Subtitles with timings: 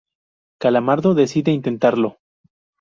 [0.63, 2.09] Calamardo decide intentarlo.